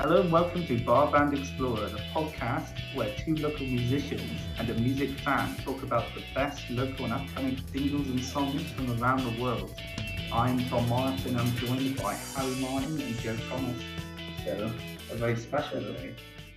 [0.00, 4.74] Hello and welcome to Bar Band Explorer, the podcast where two local musicians and a
[4.76, 9.42] music fan talk about the best local and upcoming singles and songs from around the
[9.42, 9.78] world.
[10.32, 13.82] I'm Tom Martin, I'm joined by Harry Martin and Joe Thomas.
[14.42, 14.72] So,
[15.10, 16.14] a very special day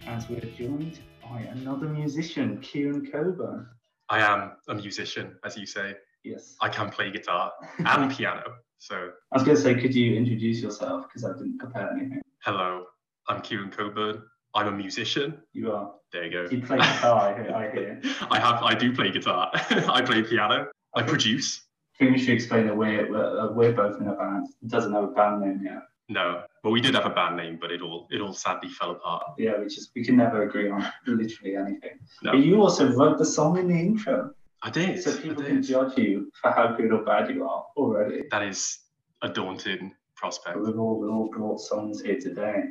[0.07, 3.67] as we're joined by another musician, Kieran Coburn.
[4.07, 5.95] I am a musician, as you say.
[6.23, 6.55] Yes.
[6.61, 8.53] I can play guitar and piano.
[8.77, 8.95] So,
[9.33, 11.07] I was going to say, could you introduce yourself?
[11.09, 12.21] Because I didn't prepare anything.
[12.45, 12.85] hello,
[13.27, 14.21] I'm Kieran Coburn.
[14.53, 15.41] I'm a musician.
[15.53, 15.93] You are.
[16.11, 16.47] There you go.
[16.51, 17.55] You play guitar, I hear.
[17.55, 18.01] I hear.
[18.29, 18.61] I have.
[18.61, 19.49] I do play guitar.
[19.53, 20.67] I play piano.
[20.93, 21.61] I produce.
[21.95, 24.47] I think we should explain that we're, we're, uh, both in a band.
[24.61, 25.83] It doesn't have a band name yet.
[26.09, 28.91] No, well, we did have a band name, but it all it all sadly fell
[28.91, 29.23] apart.
[29.37, 31.99] Yeah, we just we can never agree on literally anything.
[32.23, 32.31] No.
[32.33, 34.31] But you also wrote the song in the intro,
[34.61, 35.01] I did.
[35.01, 38.23] so people can judge you for how good or bad you are already.
[38.31, 38.79] That is
[39.21, 40.57] a daunting prospect.
[40.57, 42.63] But we've all we've all brought songs here today,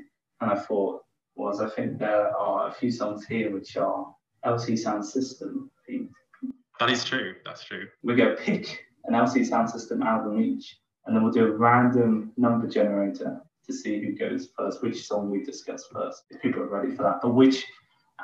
[0.43, 1.03] and I thought
[1.37, 6.11] was I think there are a few songs here which are LCD Sound System themed.
[6.79, 7.35] That is true.
[7.45, 7.87] That's true.
[8.03, 11.51] We're going to pick an LCD Sound System album each, and then we'll do a
[11.51, 16.63] random number generator to see who goes first, which song we discuss first, if people
[16.63, 17.21] are ready for that.
[17.23, 17.65] But which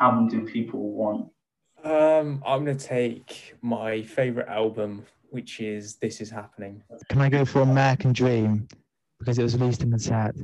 [0.00, 1.30] album do people want?
[1.84, 7.44] Um, I'm gonna take my favorite album, which is "This Is Happening." Can I go
[7.44, 8.66] for American Dream
[9.20, 10.34] because it was released in the set?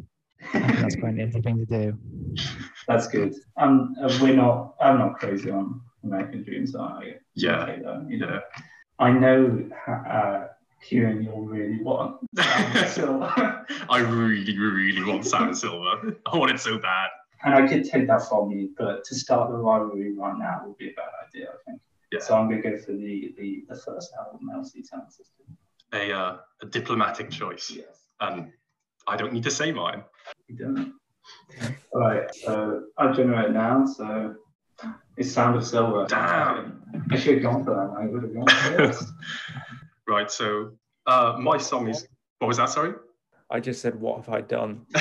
[0.53, 1.99] I think that's quite an easy thing to do.
[2.89, 3.35] That's good.
[3.57, 4.75] Um, uh, we're not.
[4.81, 7.15] I'm not crazy on American Dreams, are I?
[7.35, 7.63] Yeah.
[7.63, 8.41] Okay, though, you know.
[8.99, 10.49] I know, uh,
[10.83, 12.19] Kieran, you'll really want.
[12.89, 13.23] so,
[13.89, 16.15] I really, really want Sam Silver.
[16.27, 17.09] I want it so bad.
[17.45, 20.77] and I could take that from you, but to start the rivalry right now would
[20.77, 21.81] be a bad idea, I think.
[22.13, 22.21] Yeah.
[22.21, 25.47] So I'm going to go for the, the, the first album, LCD Sound System.
[25.95, 27.87] A uh, a diplomatic choice, Yes.
[28.21, 28.53] and
[29.07, 30.03] I don't need to say mine.
[30.49, 30.95] You don't.
[31.93, 33.87] All right, so I'll generate now.
[33.87, 34.37] So
[35.17, 36.07] it's Sound of Silver.
[36.09, 36.83] Damn.
[37.11, 37.95] I should have gone for that.
[37.99, 38.97] I would have gone for it.
[40.07, 40.31] Right.
[40.31, 40.73] So
[41.07, 42.07] uh, my song is.
[42.39, 42.69] What was that?
[42.69, 42.93] Sorry.
[43.49, 44.85] I just said, "What have I done?"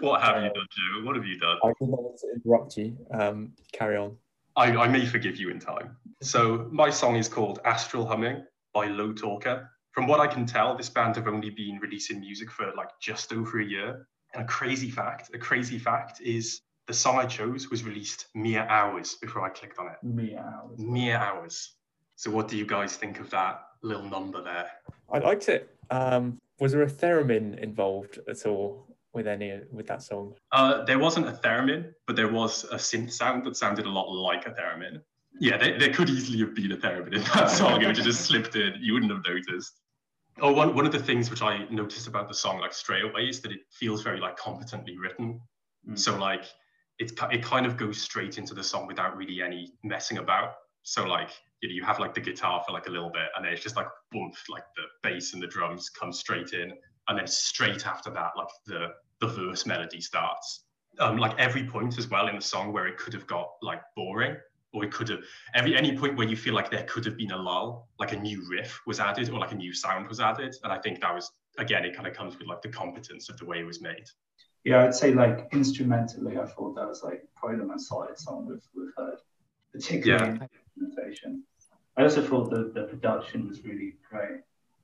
[0.00, 1.04] what have you done, Joe?
[1.04, 1.56] What have you done?
[1.64, 2.96] I didn't want to interrupt you.
[3.12, 4.16] Um, carry on.
[4.56, 5.96] I, I may forgive you in time.
[6.22, 9.68] So my song is called Astral Humming by Low Talker.
[9.92, 13.32] From what I can tell, this band have only been releasing music for like just
[13.32, 14.06] over a year.
[14.34, 18.62] And a crazy fact, a crazy fact is the song I chose was released mere
[18.62, 19.96] hours before I clicked on it.
[20.02, 20.70] Meow.
[20.76, 21.74] Mere hours.
[22.16, 24.70] So what do you guys think of that little number there?
[25.12, 25.74] I liked it.
[25.90, 30.34] Um, was there a theremin involved at all with any with that song?
[30.52, 34.10] Uh, there wasn't a theremin, but there was a synth sound that sounded a lot
[34.12, 35.00] like a theremin.
[35.40, 37.82] Yeah, there, there could easily have been a theremin in that song.
[37.82, 38.74] It would have just slipped in.
[38.78, 39.72] You wouldn't have noticed.
[40.38, 43.22] Oh, one, one of the things which I noticed about the song, like straight away,
[43.22, 45.40] is that it feels very like competently written.
[45.88, 45.98] Mm.
[45.98, 46.44] So like
[46.98, 50.52] ki- it kind of goes straight into the song without really any messing about.
[50.82, 51.30] So like
[51.62, 53.62] you know, you have like the guitar for like a little bit, and then it's
[53.62, 56.72] just like boom, like the bass and the drums come straight in,
[57.08, 58.88] and then straight after that, like the
[59.20, 60.64] the verse melody starts.
[60.98, 63.80] Um, like every point as well in the song where it could have got like
[63.96, 64.36] boring,
[64.72, 65.20] or it could have
[65.54, 68.16] every any point where you feel like there could have been a lull, like a
[68.16, 71.14] new riff was added or like a new sound was added, and I think that
[71.14, 73.80] was again it kind of comes with like the competence of the way it was
[73.80, 74.08] made.
[74.64, 78.46] Yeah, I'd say like instrumentally, I thought that was like probably the most solid song
[78.46, 79.18] we've, we've heard,
[79.72, 81.42] particularly in implementation.
[81.96, 84.40] I also thought that the production was really great.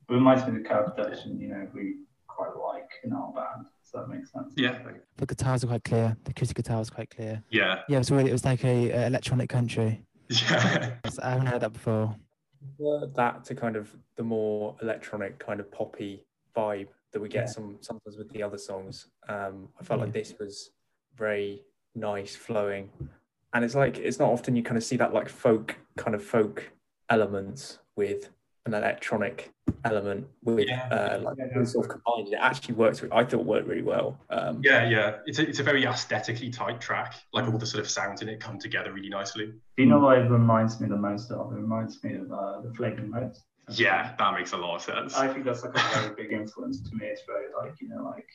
[0.08, 1.96] It reminds me of the car production, you know, we
[2.26, 3.66] quite like in our band.
[3.86, 4.52] Does that make sense?
[4.56, 4.78] Yeah,
[5.16, 6.16] The guitars are quite clear.
[6.24, 7.42] The acoustic guitar was quite clear.
[7.50, 10.02] yeah, Yeah, it was really, it was like a, uh electronic country.
[10.28, 10.94] yeah.
[11.22, 12.16] I haven't heard that before.
[13.14, 16.24] That to kind of the more electronic kind of poppy
[16.56, 17.46] vibe that we get Yeah.
[17.52, 19.06] some sometimes with the other songs.
[19.28, 20.70] Um, I felt like this was
[21.16, 21.62] very
[21.94, 22.90] nice, flowing,
[23.54, 26.24] and it's like it's not often you kind of see that like folk kind of
[26.24, 26.72] folk
[27.08, 28.30] elements with
[28.66, 29.50] an electronic
[29.84, 30.88] element with Yeah.
[30.88, 32.32] uh, like Yeah, all sort of combined.
[32.32, 33.02] It actually works.
[33.12, 34.18] I thought worked really well.
[34.30, 35.16] Um, Yeah, yeah.
[35.26, 37.14] It's a, it's a very aesthetically tight track.
[37.32, 39.46] Like all the sort of sounds in it come together really nicely.
[39.46, 41.52] Do you know what it reminds me the most of?
[41.52, 43.44] It reminds me of uh, the Flaming Lips.
[43.70, 45.16] Yeah, that makes a lot of sense.
[45.16, 47.06] I think that's like a very big influence to me.
[47.06, 48.26] It's very like, you know, like,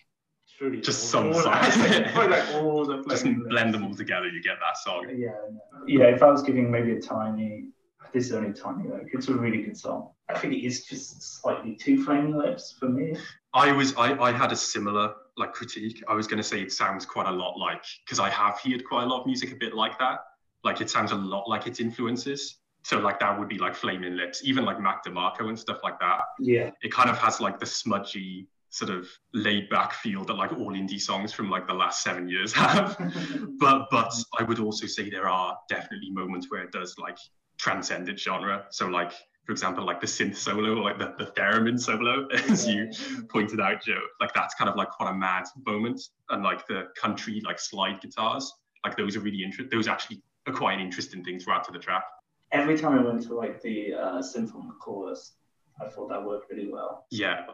[0.44, 1.78] it's really Just some all- songs.
[2.14, 5.08] probably like all the Just blend them all together, you get that song.
[5.16, 5.62] Yeah, no.
[5.88, 6.06] yeah.
[6.14, 7.70] If I was giving maybe a tiny,
[8.14, 9.02] this is only tiny though.
[9.14, 10.10] It's a really good song.
[10.30, 13.16] I think it is just slightly too flaming lips for me.
[13.54, 16.04] I was I, I had a similar like critique.
[16.08, 18.84] I was going to say it sounds quite a lot like because I have heard
[18.86, 20.20] quite a lot of music a bit like that.
[20.64, 22.58] Like it sounds a lot like its influences.
[22.84, 26.00] So like that would be like Flaming Lips, even like Mac DeMarco and stuff like
[26.00, 26.22] that.
[26.40, 30.54] Yeah, It kind of has like the smudgy sort of laid back feel that like
[30.54, 32.98] all indie songs from like the last seven years have.
[33.60, 37.18] but but I would also say there are definitely moments where it does like
[37.62, 38.66] transcend its genre.
[38.72, 39.14] So like
[39.46, 42.92] for example, like the synth solo, like the, the theremin solo, as you
[43.30, 46.02] pointed out, Joe, like that's kind of like quite a mad moment.
[46.30, 48.52] And like the country like slide guitars,
[48.84, 49.76] like those are really interesting.
[49.76, 52.04] Those actually are quite an interesting things to add to the track.
[52.52, 55.34] Every time I went to like the uh, synth on the chorus,
[55.82, 57.06] I thought that worked really well.
[57.10, 57.46] Yeah,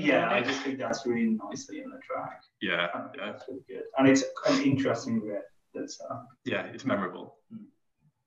[0.00, 2.42] Yeah, I just think that's really nicely in the track.
[2.60, 3.82] yeah, yeah, That's really good.
[3.98, 5.42] And it's an interesting riff
[5.74, 7.36] that's uh, yeah, it's memorable.
[7.52, 7.64] Mm.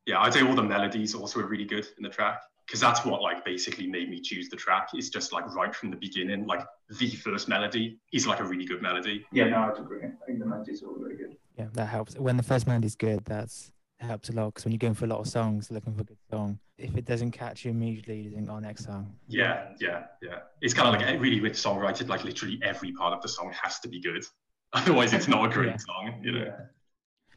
[0.06, 3.04] Yeah, I'd say all the melodies also are really good in the track because that's
[3.06, 4.90] what like basically made me choose the track.
[4.94, 8.66] It's just like right from the beginning, like the first melody is like a really
[8.66, 9.25] good melody.
[9.31, 10.00] yeah, no, I'd agree.
[10.04, 11.36] I think the melodies are all really good.
[11.57, 12.16] Yeah, that helps.
[12.18, 13.72] When the first melody is good, that's
[14.02, 16.06] helps a lot because when you're going for a lot of songs, looking for a
[16.06, 19.16] good song, if it doesn't catch you immediately, you think, oh, next song.
[19.28, 20.40] Yeah, yeah, yeah.
[20.62, 23.54] It's kind of like eh, really with songwriting, like literally every part of the song
[23.63, 24.24] has to be good.
[24.74, 25.78] Otherwise, it's not a great Yeah.
[25.78, 26.46] song, you know.
[26.46, 26.52] Yeah.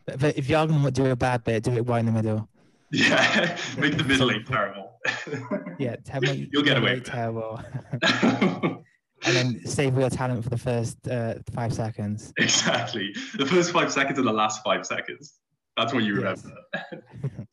[0.05, 2.06] But, but if you are going to do a bad bit, do it right in
[2.06, 2.49] the middle.
[2.90, 4.99] Yeah, make the middle eight terrible.
[5.79, 6.49] Yeah, tell me.
[6.52, 7.61] You'll get away with terrible.
[8.02, 8.82] and
[9.25, 12.32] then save your talent for the first uh, five seconds.
[12.38, 13.14] exactly.
[13.37, 15.35] The first five seconds and the last five seconds.
[15.76, 16.44] That's what you Yes.
[16.44, 17.46] remember.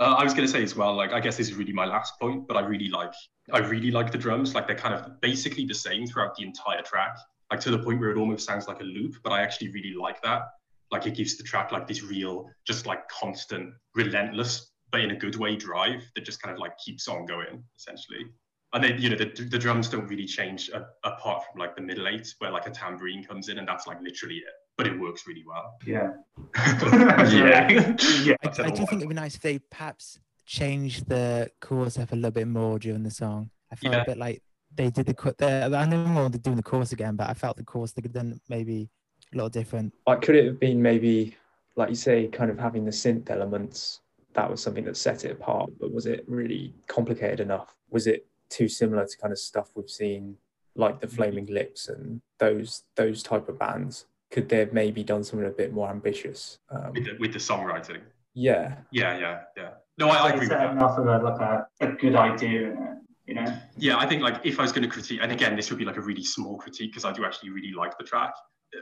[0.00, 1.84] Uh, I was going to say as well, like I guess this is really my
[1.84, 3.12] last point, but I really like,
[3.52, 4.54] I really like the drums.
[4.54, 7.16] Like they're kind of basically the same throughout the entire track,
[7.50, 9.14] like to the point where it almost sounds like a loop.
[9.22, 10.42] But I actually really like that.
[10.90, 15.16] Like it gives the track like this real, just like constant, relentless, but in a
[15.16, 18.26] good way drive that just kind of like keeps on going essentially.
[18.74, 21.82] And then you know the, the drums don't really change a, apart from like the
[21.82, 24.44] middle eight where like a tambourine comes in and that's like literally it.
[24.78, 25.74] But it works really well.
[25.86, 26.12] Yeah.
[26.56, 27.94] yeah.
[28.22, 28.34] Yeah.
[28.42, 32.14] I, I do think it'd be nice if they perhaps change the chorus up a
[32.16, 33.50] little bit more during the song.
[33.70, 34.02] I felt Yeah.
[34.02, 34.42] a bit like
[34.74, 35.36] they did the chorus.
[35.40, 38.14] I know more they're doing the chorus again, but I felt the chorus they could
[38.14, 38.88] have done maybe
[39.32, 39.92] a little different.
[40.06, 41.36] Like, could it have been maybe,
[41.76, 44.00] like you say, kind of having the synth elements?
[44.34, 45.70] That was something that set it apart.
[45.80, 47.74] But was it really complicated enough?
[47.90, 50.36] Was it too similar to kind of stuff we've seen,
[50.74, 54.06] like the Flaming Lips and those those type of bands?
[54.30, 56.58] Could they have maybe done something a bit more ambitious?
[56.70, 58.00] Um, with the, with the songwriting.
[58.34, 59.70] yeah, Yeah, yeah, yeah.
[59.98, 60.72] No, I, I agree with there that.
[60.72, 62.98] enough of a like a, a good idea in it?
[63.26, 63.56] You know?
[63.76, 65.84] Yeah, I think like if I was going to critique, and again, this would be
[65.84, 68.34] like a really small critique because I do actually really like the track.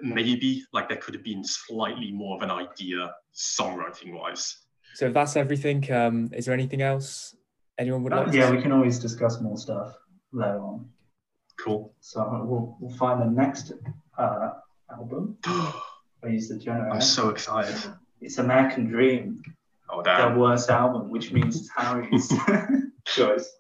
[0.03, 4.57] Maybe like there could have been slightly more of an idea songwriting wise.
[4.95, 7.35] So if that's everything, um, is there anything else
[7.79, 8.33] anyone would like?
[8.33, 8.57] yeah, say?
[8.57, 9.95] we can always discuss more stuff
[10.33, 10.89] later on.
[11.59, 11.93] Cool.
[12.01, 13.73] So we'll, we'll find the next
[14.19, 14.51] uh,
[14.91, 15.37] album.
[15.45, 16.91] I'm use the generator.
[16.95, 17.77] I'm so excited.
[18.21, 19.43] It's American Dream,
[19.89, 20.19] Oh that.
[20.19, 20.39] their damn.
[20.39, 22.31] worst album, which means it's Harry's
[23.07, 23.51] choice.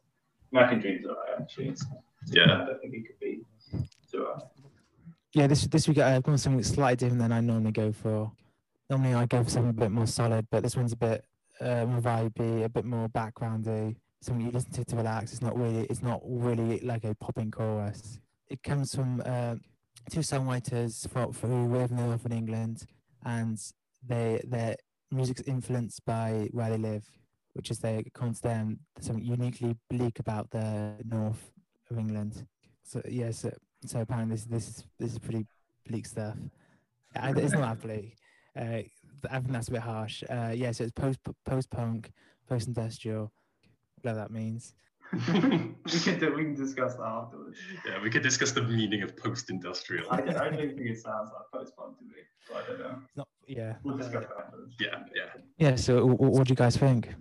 [0.52, 1.68] American Dream's alright, actually.
[1.68, 1.84] It's,
[2.26, 2.44] Yeah.
[2.44, 3.40] I don't think it could be
[4.10, 4.42] too alright.
[5.32, 8.32] Yeah, this this week I've gone something slightly different than I normally go for.
[8.90, 11.24] Normally I go for something a bit more solid, but this one's a bit
[11.60, 13.94] uh, more vibey, a bit more backgroundy.
[14.20, 15.32] Something you listen to to relax.
[15.32, 18.18] It's not really it's not really like a popping chorus.
[18.48, 19.54] It comes from uh,
[20.10, 22.84] two songwriters for, for who live in the north of England,
[23.24, 23.58] and
[24.06, 24.74] they their
[25.12, 27.06] music's influenced by where they live,
[27.52, 31.52] which is they calls them something uniquely bleak about the north
[31.90, 32.44] of England.
[32.82, 33.46] So yes,
[33.86, 35.46] so apparently this this is this is pretty
[35.86, 36.36] bleak stuff.
[37.14, 38.16] It's not that bleak.
[38.56, 38.82] Uh,
[39.30, 40.22] I think that's a bit harsh.
[40.28, 42.12] Uh, yeah, so it's post post punk,
[42.48, 43.32] post industrial,
[44.00, 44.74] whatever that means.
[45.12, 47.58] we can do, we can discuss that afterwards.
[47.84, 50.06] yeah, we could discuss the meaning of post-industrial.
[50.08, 52.12] I don't, I don't think it sounds like post punk to me,
[52.48, 52.98] but I don't know.
[53.04, 53.28] It's not.
[53.48, 53.74] Yeah.
[53.82, 54.76] We'll discuss that afterwards.
[54.78, 55.40] Yeah, yeah.
[55.58, 55.74] Yeah.
[55.74, 57.12] So w- w- what do you guys think?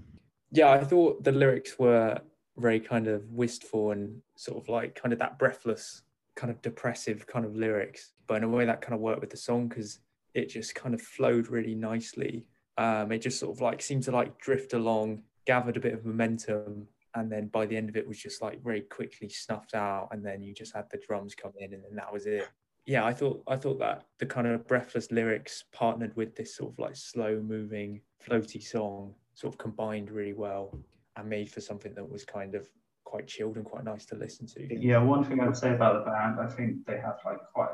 [0.52, 2.20] Yeah, I thought the lyrics were
[2.58, 6.04] very kind of wistful and sort of like kind of that breathless,
[6.36, 9.32] kind of depressive kind of lyrics, but in a way that kind of worked with
[9.32, 9.98] the song because
[10.34, 12.46] it just kind of flowed really nicely.
[12.78, 16.06] Um, it just sort of like seemed to like drift along, gathered a bit of
[16.06, 20.10] momentum, and then by the end of it was just like very quickly snuffed out,
[20.12, 22.48] and then you just had the drums come in, and then that was it.
[22.86, 26.72] Yeah, I thought I thought that the kind of breathless lyrics partnered with this sort
[26.74, 30.78] of like slow moving, floaty song sort of combined really well
[31.16, 32.68] and made for something that was kind of
[33.06, 34.76] quite chilled and quite nice to listen to.
[34.76, 37.70] Yeah, one thing I'd say about the band, I think they have like quite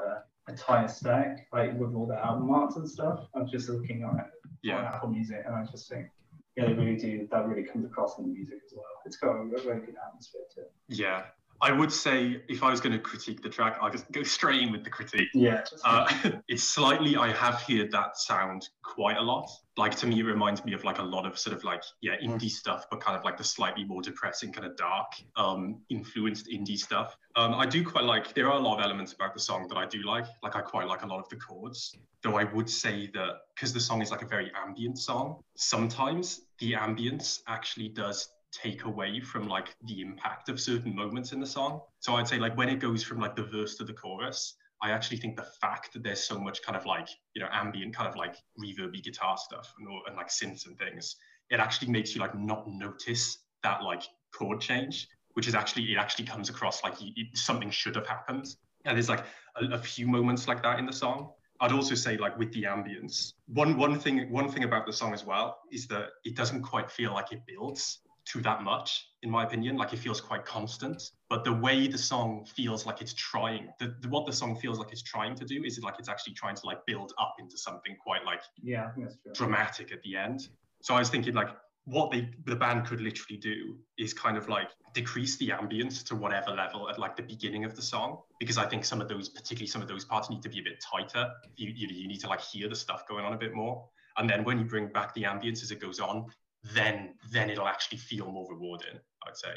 [0.48, 3.28] a stack, like with all the album arts and stuff.
[3.36, 4.30] I'm just looking on it on
[4.62, 4.92] Yeah.
[4.94, 6.08] Apple Music, and I just think,
[6.56, 7.28] yeah, they really do.
[7.32, 8.86] That really comes across in the music as well.
[9.06, 10.74] It's got a very good atmosphere to it.
[10.88, 11.24] Yeah.
[11.62, 14.62] I would say if I was going to critique the track, I'll just go straight
[14.62, 15.30] in with the critique.
[15.34, 15.64] Yeah.
[15.84, 16.12] Uh,
[16.48, 19.50] it's slightly, I have heard that sound quite a lot.
[19.78, 22.16] Like to me, it reminds me of like a lot of sort of like, yeah,
[22.24, 26.48] indie stuff, but kind of like the slightly more depressing, kind of dark, um, influenced
[26.48, 27.18] indie stuff.
[27.36, 29.78] Um, I do quite like, there are a lot of elements about the song that
[29.78, 30.26] I do like.
[30.44, 33.74] Like I quite like a lot of the chords, though I would say that because
[33.74, 39.20] the song is like a very ambient song, sometimes the ambience actually does take away
[39.20, 41.82] from like the impact of certain moments in the song.
[42.00, 44.92] So I'd say like when it goes from like the verse to the chorus, I
[44.92, 48.08] actually think the fact that there's so much kind of like you know ambient kind
[48.10, 51.16] of like reverby guitar stuff and, and like synths and things,
[51.50, 55.98] it actually makes you like not notice that like chord change, which is actually it
[55.98, 58.56] actually comes across like you, it, something should have happened.
[58.86, 61.32] And there's like a, a few moments like that in the song.
[61.62, 65.14] I'd also say like with the ambience, one one thing one thing about the song
[65.14, 69.30] as well is that it doesn't quite feel like it builds to that much, in
[69.30, 69.78] my opinion.
[69.78, 71.12] Like it feels quite constant.
[71.30, 74.80] But the way the song feels like it's trying, the, the, what the song feels
[74.80, 77.36] like it's trying to do is it like it's actually trying to like build up
[77.40, 78.90] into something quite like yeah,
[79.34, 80.48] dramatic at the end.
[80.82, 81.50] So I was thinking like
[81.86, 86.16] what they the band could literally do is kind of like decrease the ambience to
[86.16, 89.30] whatever level at like the beginning of the song because I think some of those
[89.30, 91.30] particularly some of those parts need to be a bit tighter.
[91.58, 93.88] You you, you need to like hear the stuff going on a bit more.
[94.18, 96.26] And then when you bring back the ambience as it goes on,
[96.74, 99.00] then then it'll actually feel more rewarding.
[99.28, 99.54] I'd say.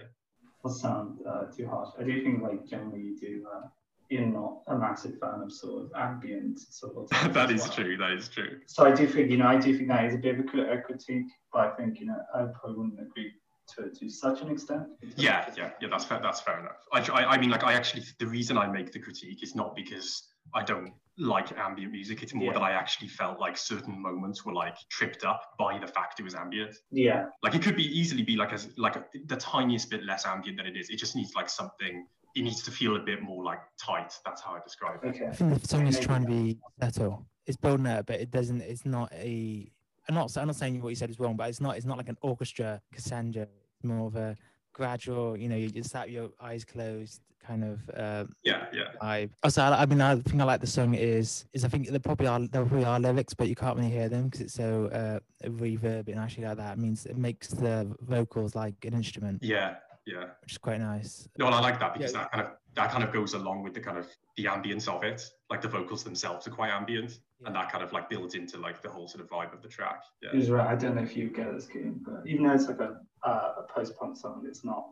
[0.64, 1.90] That sound uh, too harsh.
[1.98, 3.46] I do think like generally you do.
[3.52, 3.68] Uh,
[4.10, 7.08] you're not a massive fan of sort of ambient sort of.
[7.34, 7.72] that is well.
[7.72, 7.96] true.
[7.96, 8.58] That is true.
[8.66, 10.80] So I do think you know I do think that is a bit of a
[10.80, 13.32] critique, but I think you know I probably wouldn't agree
[13.76, 14.84] to it to such an extent.
[15.16, 15.88] Yeah, yeah, yeah.
[15.90, 16.20] That's fair.
[16.22, 16.86] That's fair enough.
[16.92, 19.76] I, I, I mean, like, I actually the reason I make the critique is not
[19.76, 22.22] because I don't like ambient music.
[22.22, 22.52] It's more yeah.
[22.54, 26.22] that I actually felt like certain moments were like tripped up by the fact it
[26.22, 26.74] was ambient.
[26.90, 27.26] Yeah.
[27.42, 30.58] Like it could be easily be like as like a, the tiniest bit less ambient
[30.58, 30.90] than it is.
[30.90, 32.06] It just needs like something.
[32.34, 34.12] It needs to feel a bit more like tight.
[34.24, 35.08] That's how I describe it.
[35.08, 35.26] Okay.
[35.26, 37.26] I think the song is trying to be subtle.
[37.46, 38.60] It's building it, but it doesn't.
[38.60, 39.70] It's not a.
[40.08, 40.36] I'm not.
[40.36, 41.76] I'm not saying what you said is wrong, but it's not.
[41.76, 43.42] It's not like an orchestra Cassandra.
[43.42, 44.36] It's more of a
[44.78, 45.36] gradual.
[45.36, 49.30] You know, you just have your eyes closed kind of uh, yeah yeah vibe.
[49.42, 51.98] Also, I, I mean, I think I like the song is is I think there
[51.98, 54.86] probably are there probably are lyrics, but you can't really hear them because it's so
[55.00, 55.18] uh,
[55.48, 59.42] reverb and actually like that means it makes the vocals like an instrument.
[59.42, 61.28] Yeah, yeah, which is quite nice.
[61.38, 62.20] No, I like that because yeah.
[62.20, 64.06] that kind of that kind of goes along with the kind of
[64.36, 65.20] the ambience of it.
[65.50, 67.48] Like the vocals themselves are quite ambient, yeah.
[67.48, 69.68] and that kind of like builds into like the whole sort of vibe of the
[69.68, 70.02] track.
[70.22, 70.30] Yeah.
[70.32, 70.66] He's right.
[70.66, 73.54] I don't know if you get this, game, but even though it's like a, uh,
[73.58, 74.86] a post-punk song, it's not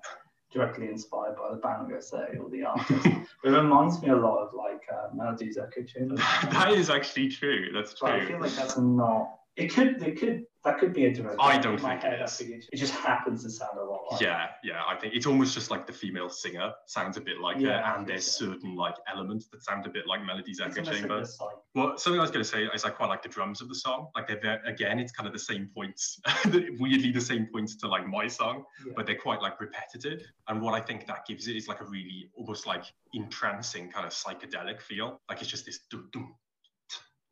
[0.53, 3.07] directly inspired by the band say or the artist.
[3.45, 6.15] it reminds me a lot of like uh, Melody's Echo Chamber.
[6.50, 7.71] that is actually true.
[7.75, 8.09] That's true.
[8.09, 9.38] But I feel like that's not.
[9.57, 10.03] It could.
[10.03, 11.37] It could that could be a direct.
[11.38, 12.68] I don't think it is.
[12.73, 14.20] It just happens to sound a lot like.
[14.20, 14.82] Yeah, yeah.
[14.85, 17.99] I think it's almost just like the female singer sounds a bit like yeah, her,
[17.99, 18.46] and there's so.
[18.46, 21.20] certain like elements that sound a bit like Melody's Echo Chamber.
[21.20, 21.28] Like
[21.76, 23.76] well, something I was going to say is I quite like the drums of the
[23.76, 24.08] song.
[24.16, 27.88] Like they're very, again, it's kind of the same points, weirdly the same points to
[27.88, 28.92] like my song, yeah.
[28.96, 30.20] but they're quite like repetitive.
[30.49, 34.04] And what I think that gives it is like a really almost like entrancing kind
[34.04, 35.20] of psychedelic feel.
[35.28, 36.35] Like it's just this dum dum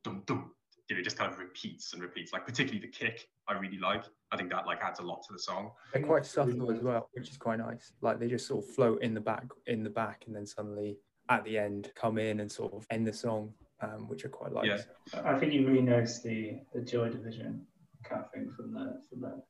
[0.04, 0.52] dum dum
[0.88, 2.32] you know, just kind of repeats and repeats.
[2.32, 4.04] Like particularly the kick, I really like.
[4.30, 5.70] I think that like adds a lot to the song.
[5.92, 7.92] They're quite subtle as well, which is quite nice.
[8.00, 10.98] Like they just sort of float in the back, in the back, and then suddenly
[11.30, 14.52] at the end come in and sort of end the song, um, which I quite
[14.52, 14.66] like.
[14.66, 14.78] Yeah.
[15.24, 17.66] I think you really notice the the Joy Division
[18.02, 19.42] kind of thing from the from the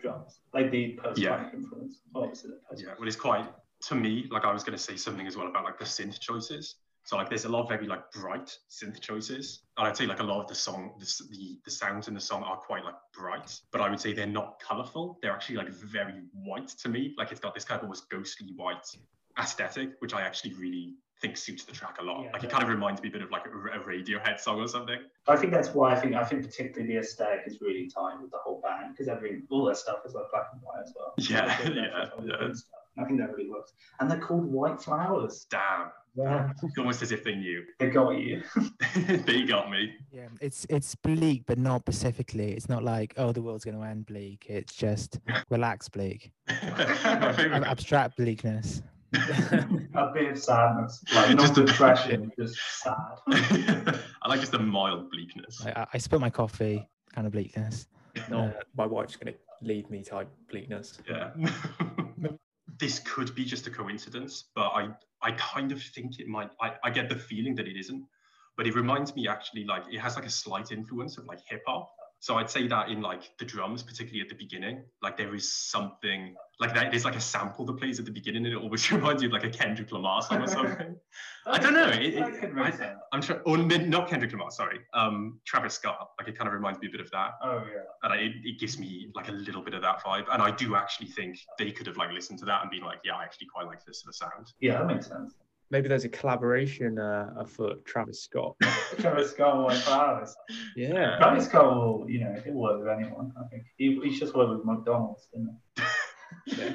[0.00, 1.50] drums, like the post yeah.
[1.54, 2.00] influence.
[2.14, 2.82] Obviously, the post.
[2.84, 2.94] yeah.
[2.98, 3.46] Well, it's quite
[3.82, 4.26] to me.
[4.30, 6.76] Like I was going to say something as well about like the synth choices.
[7.10, 9.62] So like there's a lot of very like bright synth choices.
[9.76, 12.20] And I'd say like a lot of the song, the, the, the sounds in the
[12.20, 15.18] song are quite like bright, but I would say they're not colorful.
[15.20, 17.12] They're actually like very white to me.
[17.18, 18.86] Like it's got this kind of almost ghostly white
[19.40, 22.22] aesthetic, which I actually really think suits the track a lot.
[22.22, 24.60] Yeah, like it kind of reminds me a bit of like a, a, Radiohead song
[24.60, 25.00] or something.
[25.26, 28.30] I think that's why I think I think particularly the aesthetic is really tied with
[28.30, 31.12] the whole band because every all their stuff is like black and white as well.
[31.18, 32.52] Yeah, yeah, yeah.
[32.98, 33.72] I think that really works.
[33.98, 35.46] And they're called White Flowers.
[35.50, 35.90] Damn.
[36.14, 36.52] Yeah.
[36.78, 37.64] almost as if they knew.
[37.78, 38.42] They got you.
[39.26, 39.94] they got me.
[40.10, 42.52] Yeah, it's it's bleak, but not specifically.
[42.52, 44.46] It's not like oh the world's going to end bleak.
[44.48, 45.18] It's just
[45.50, 46.32] relax bleak.
[46.48, 48.82] abstract bleakness.
[49.12, 53.98] a bit of sadness, like not just depression, just sad.
[54.22, 55.66] I like just a mild bleakness.
[55.66, 57.88] I, I spilled my coffee, kind of bleakness.
[58.28, 60.98] No, uh, my wife's going to leave me type bleakness.
[61.08, 61.30] Yeah
[62.80, 64.88] this could be just a coincidence, but I,
[65.22, 66.50] I kind of think it might.
[66.60, 68.02] I, I get the feeling that it isn't,
[68.56, 71.62] but it reminds me actually like it has like a slight influence of like hip
[71.66, 71.92] hop.
[72.22, 75.50] So I'd say that in like the drums, particularly at the beginning, like there is
[75.50, 76.90] something like that.
[76.90, 79.32] There's like a sample that plays at the beginning, and it always reminds you of
[79.32, 80.96] like a Kendrick Lamar song or something.
[81.46, 81.88] I don't know.
[81.88, 86.10] It, it, I, I'm sure, or not Kendrick Lamar, sorry, um, Travis Scott.
[86.18, 87.84] Like it kind of reminds me a bit of that, Oh yeah.
[88.02, 90.26] and I, it, it gives me like a little bit of that vibe.
[90.30, 92.98] And I do actually think they could have like listened to that and been like,
[93.02, 94.52] yeah, I actually quite like this sort of sound.
[94.60, 95.36] Yeah, that makes sense.
[95.70, 97.84] Maybe there's a collaboration uh, afoot.
[97.84, 98.56] Travis Scott.
[98.98, 100.34] Travis Scott will like Travis.
[100.76, 101.16] Yeah.
[101.18, 103.32] Travis Scott will, you know, he'll work with anyone.
[103.38, 105.82] I think he, he's just worked with McDonald's, didn't he?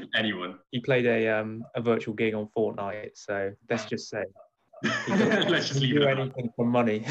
[0.16, 0.60] Anyone.
[0.72, 4.24] He played a um a virtual gig on Fortnite, so let's just say
[5.08, 7.06] Let's just leave do it at anything for money.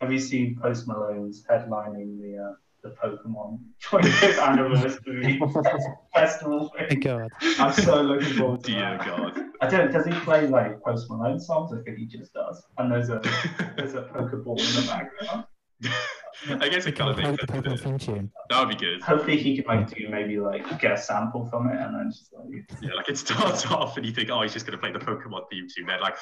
[0.00, 5.40] Have you seen Post Malone's headlining the uh, the Pokemon 25th anniversary
[6.14, 7.00] festival My thing?
[7.00, 7.28] God.
[7.58, 9.06] I'm so looking forward to Dear that.
[9.06, 9.40] God.
[9.60, 9.92] I don't.
[9.92, 11.72] Does he play like Post Malone songs?
[11.72, 12.62] I think he just does.
[12.78, 13.20] And there's a
[13.76, 15.44] there's a Pokeball in the background.
[16.62, 17.82] I guess it kind of Play makes sense.
[17.82, 18.32] Theme tune.
[18.48, 19.02] That would be good.
[19.02, 22.32] Hopefully he can like do maybe like get a sample from it and then just
[22.32, 24.92] like Yeah, like it starts off and you think, oh, he's just going to play
[24.92, 25.86] the Pokemon theme tune.
[25.86, 26.14] Then like,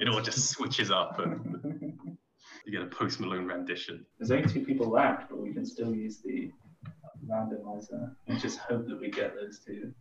[0.00, 2.17] it all just switches up and
[2.68, 4.04] you get a Post Malone rendition.
[4.18, 6.50] There's only two people left, but we can still use the
[7.26, 9.92] randomizer and just hope that we get those two.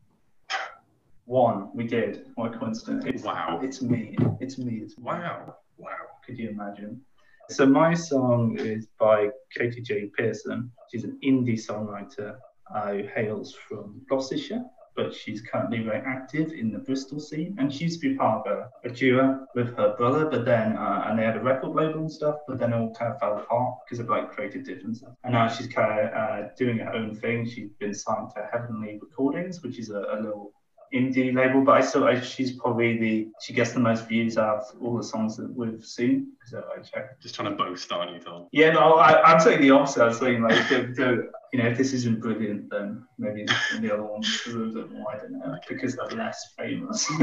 [1.26, 2.26] One, we did.
[2.36, 3.06] What a coincidence.
[3.06, 3.60] It's, Wow.
[3.64, 4.18] It's me.
[4.42, 4.82] It's me.
[4.84, 5.04] It's me.
[5.04, 5.56] Wow.
[5.78, 5.92] Wow.
[6.26, 7.02] Could you imagine?
[7.50, 10.12] So my song is by Katy J.
[10.18, 10.70] Pearson.
[10.92, 12.36] She's an indie songwriter
[12.74, 14.66] who hails from Gloucestershire,
[14.98, 17.56] but she's currently very active in the Bristol scene.
[17.60, 20.76] And she used to be part of a, a duo with her brother, but then
[20.76, 23.20] uh, and they had a record label and stuff, but then it all kind of
[23.20, 25.08] fell apart because of like creative differences.
[25.24, 27.48] And now she's kind of uh, doing her own thing.
[27.48, 30.52] She's been signed to Heavenly Recordings, which is a, a little
[30.94, 34.60] indie label, but I still I, she's probably the she gets the most views out
[34.60, 36.34] of all the songs that we've seen.
[36.46, 37.22] So I checked.
[37.22, 38.48] Just trying to boast, aren't you, Tom?
[38.52, 40.04] Yeah, no, I, I'm saying the opposite.
[40.04, 43.46] I'm saying like, you know, if this isn't brilliant, then maybe
[43.80, 45.12] the other ones deserve it more.
[45.14, 47.10] I don't know because they're less famous.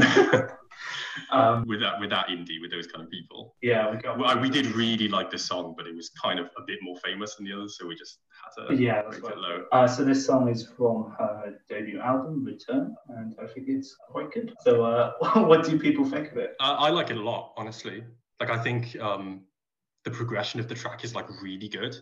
[1.31, 3.55] um, With that, with that indie, with those kind of people.
[3.61, 4.17] yeah, we got.
[4.17, 6.95] Well, we did really like the song, but it was kind of a bit more
[7.03, 9.65] famous than the others, so we just had to Yeah, rate it low.
[9.71, 14.31] Uh, so this song is from her debut album, Return, and I think it's quite
[14.31, 14.53] good.
[14.61, 15.13] So, uh,
[15.45, 16.55] what do people think of it?
[16.59, 18.03] I, I like it a lot, honestly.
[18.39, 19.41] Like I think um,
[20.03, 21.95] the progression of the track is like really good.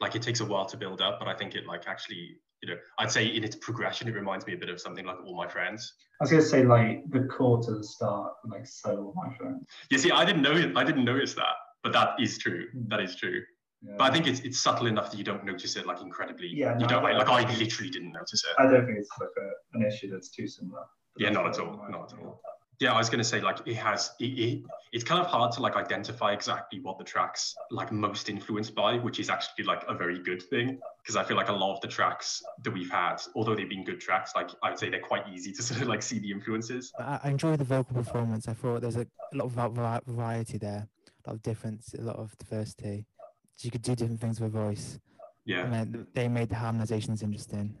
[0.00, 2.68] Like it takes a while to build up, but I think it like actually, you
[2.70, 5.36] know, I'd say in its progression, it reminds me a bit of something like All
[5.36, 5.94] My Friends.
[6.20, 9.66] I was gonna say like the chords to the start, like so, All my Friends.
[9.90, 10.76] You see, I didn't know it.
[10.76, 12.66] I didn't notice that, but that is true.
[12.72, 12.88] Hmm.
[12.88, 13.42] That is true.
[13.82, 13.94] Yeah.
[13.98, 16.48] But I think it's it's subtle enough that you don't notice it like incredibly.
[16.48, 18.54] Yeah, you don't I- like I literally didn't notice it.
[18.58, 20.84] I don't think it's like a, an issue that's too similar.
[21.18, 22.40] Yeah, not at all, not at all.
[22.78, 25.62] Yeah, I was gonna say like it has it, it it's kind of hard to
[25.62, 29.94] like identify exactly what the tracks like most influenced by, which is actually like a
[29.94, 33.18] very good thing because I feel like a lot of the tracks that we've had,
[33.36, 36.02] although they've been good tracks, like I'd say they're quite easy to sort of like
[36.02, 36.92] see the influences.
[36.98, 38.48] I, I enjoyed the vocal performance.
[38.48, 40.88] I thought there's a, a lot of variety there,
[41.24, 43.06] a lot of difference, a lot of diversity.
[43.54, 44.98] So you could do different things with a voice.
[45.44, 47.72] Yeah, And they made the harmonizations interesting.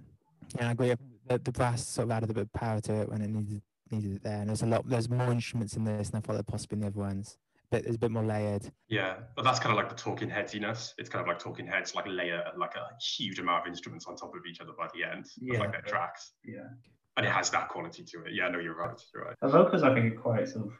[0.54, 0.94] Yeah, I agree.
[1.26, 3.60] The, the brass sort of added a bit of power to it when it needed
[3.90, 4.40] needed it there.
[4.40, 4.88] And there's a lot.
[4.88, 7.38] There's more instruments in this than I thought there possibly in the other ones.
[7.70, 8.70] But it's a bit more layered.
[8.88, 10.94] yeah, but that's kind of like the talking headsiness.
[10.98, 14.14] It's kind of like talking heads like layer like a huge amount of instruments on
[14.16, 15.58] top of each other by the end, of, Yeah.
[15.58, 16.68] like their tracks, Yeah.
[17.16, 18.32] and it has that quality to it.
[18.34, 19.00] Yeah, no, you're right.
[19.12, 19.36] You're right.
[19.40, 20.72] The vocals, I think, are quite sort of.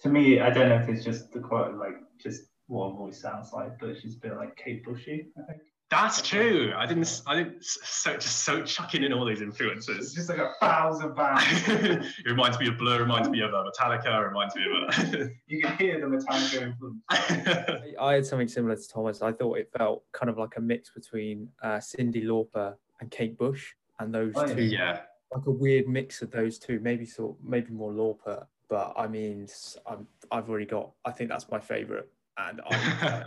[0.00, 3.20] To me, I don't know if it's just the quite like just what a voice
[3.20, 5.28] sounds like, but it's just a bit like Kate Bushy.
[5.38, 5.62] I think
[5.94, 6.72] That's true.
[6.76, 7.04] I didn't.
[7.04, 7.62] s- I didn't.
[7.64, 10.12] So just so chucking in all these it's influences.
[10.12, 11.44] just like a thousand bands.
[11.68, 12.98] it reminds me of Blur.
[13.00, 14.26] Reminds me of uh, Metallica.
[14.26, 15.30] Reminds me of.
[15.46, 17.00] you can hear the Metallica influence.
[17.10, 17.78] Uh...
[18.00, 19.22] I- I had something similar to Thomas.
[19.22, 23.38] I thought it felt kind of like a mix between uh, Cyndi Lauper and Kate
[23.38, 24.92] Bush, and those Oh, yeah.
[24.94, 26.80] two, like a weird mix of those two.
[26.80, 30.90] Maybe sort, maybe more Lauper, but I mean, s- I'm, I've already got.
[31.04, 33.24] I think that's my favorite, and I,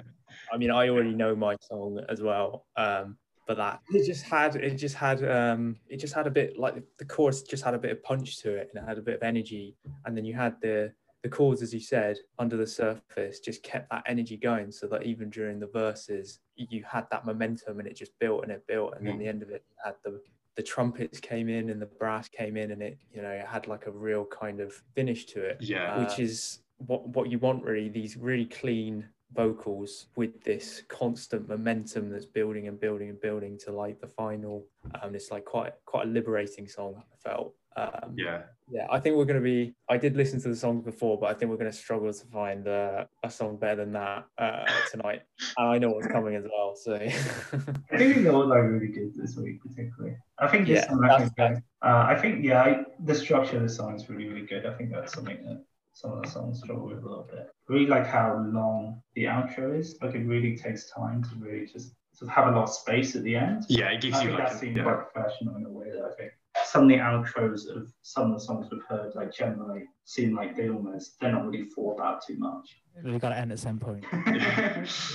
[0.51, 2.65] I mean, I already know my song as well.
[2.75, 6.57] Um, but that it just had, it just had, um, it just had a bit
[6.59, 9.01] like the chorus just had a bit of punch to it, and it had a
[9.01, 10.91] bit of energy, and then you had the
[11.23, 15.03] the chords, as you said, under the surface just kept that energy going so that
[15.03, 18.93] even during the verses, you had that momentum and it just built and it built.
[18.95, 19.19] And then Mm.
[19.19, 20.21] the end of it, had the,
[20.55, 23.67] the trumpets came in and the brass came in and it, you know, it had
[23.67, 25.97] like a real kind of finish to it, Yeah.
[25.97, 32.09] which is what, what you want really, these really clean vocals with this constant momentum
[32.09, 34.65] that's building and building and building to like the final.
[35.01, 36.95] Um, it's like quite quite a liberating song.
[36.97, 37.53] I felt.
[37.75, 38.41] Um, Yeah.
[38.71, 39.75] yeah, I think we're going to be.
[39.87, 42.25] I did listen to the songs before, but I think we're going to struggle to
[42.27, 45.21] find uh, a song better than that uh, tonight.
[45.57, 46.75] and I know what's coming as well.
[46.75, 46.95] So
[47.91, 50.17] I think they all like really good this week, particularly.
[50.39, 51.33] I think this Yeah, song, I think,
[51.83, 54.65] uh, I think yeah, I, the structure of the song is really, really good.
[54.65, 55.63] I think that's something that
[55.97, 57.49] some of the songs struggle with a little bit.
[57.67, 59.97] Really like how long the outro is.
[59.99, 63.15] Like it really takes time to really just sort of have a lot of space
[63.15, 63.65] at the end.
[63.67, 64.83] Yeah, it gives I you think like that a- seems yeah.
[64.83, 66.33] quite professional in a way that I think
[66.65, 70.55] some of the outros of some of the songs we've heard, like generally, seem like
[70.55, 72.69] they almost they're not really thought about too much.
[73.03, 74.05] Really got to end at some point.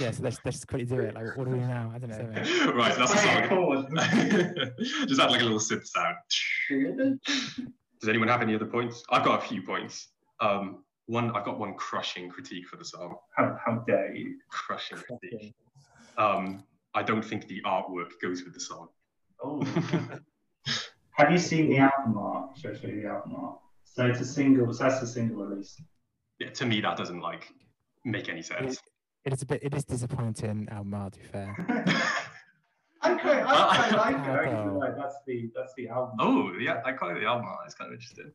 [0.00, 1.14] Yes, let's let's quickly do it.
[1.14, 1.92] Like, what do we now?
[1.94, 2.72] I don't know.
[2.74, 5.06] right, that's Play a the song.
[5.08, 6.16] Just add like a little synth sound.
[8.00, 9.04] Does anyone have any other points?
[9.10, 10.08] I've got a few points.
[10.42, 13.16] Um, one, I've got one crushing critique for the song.
[13.36, 14.38] how, how dare you?
[14.50, 15.54] Crushing critique.
[16.18, 18.88] Um, I don't think the artwork goes with the song.
[19.42, 19.62] Oh.
[21.12, 22.58] Have you seen the album art?
[22.58, 23.58] Should I show you the album art?
[23.84, 24.72] So it's a single.
[24.72, 25.80] So that's a single release.
[26.38, 27.52] Yeah, to me, that doesn't like
[28.04, 28.78] make any sense.
[29.24, 29.62] It is a bit.
[29.62, 30.68] It is disappointing.
[30.70, 31.54] Album art, to be fair.
[33.02, 34.48] I quite, I quite like it.
[34.48, 36.16] Actually, like, that's the that's the album.
[36.18, 37.60] Oh, yeah, I quite like the album art.
[37.66, 38.32] It's kind of interesting.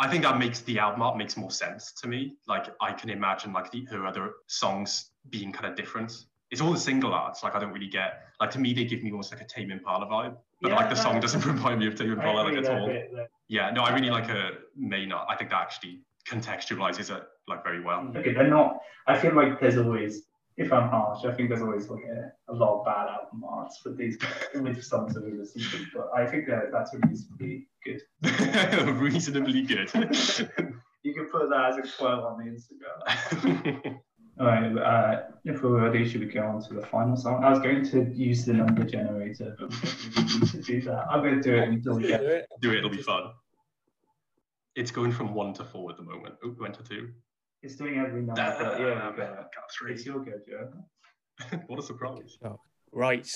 [0.00, 2.36] I think that makes the album art makes more sense to me.
[2.46, 6.12] Like I can imagine like the her other songs being kind of different.
[6.50, 7.42] It's all the single arts.
[7.42, 8.22] Like I don't really get.
[8.40, 10.36] Like to me, they give me almost like a Tame Impala vibe.
[10.62, 12.68] But Yeah, like the song no, doesn't remind me of Tame I Impala like at
[12.70, 12.86] all.
[12.86, 15.26] bit, that- Yeah, no, I really like a main art.
[15.28, 18.10] I think that actually contextualizes it like very well.
[18.16, 18.78] Okay, they're not.
[19.06, 20.22] I feel like there's always,
[20.58, 23.80] if I'm harsh, I think there's always like a, a lot of bad album arts
[23.84, 24.18] with these
[24.54, 25.86] with songs that we listen to.
[25.94, 28.02] But I think that that's reasonably good.
[28.98, 29.90] Reasonably good.
[31.04, 34.00] You can put that as a quote on the Instagram.
[34.40, 37.44] All right, uh, if we're ready, should we go on to the final song?
[37.44, 41.06] I was going to use the number generator, but we need to do that.
[41.08, 42.20] I'm going to do it until we get.
[42.60, 43.30] Do it, it'll be fun.
[44.74, 46.34] It's going from one to four at the moment.
[46.44, 47.10] Oh, it went to two.
[47.62, 48.56] It's doing every number.
[48.58, 49.34] but yeah, we go.
[49.34, 51.58] got It's your go, Joe.
[51.66, 52.38] what a surprise.
[52.92, 53.28] Right.